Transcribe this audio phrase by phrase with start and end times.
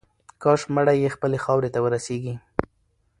[0.43, 2.33] کاش مړی یې خپلې خاورې ته ورسیږي.